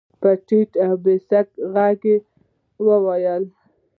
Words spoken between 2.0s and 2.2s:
يې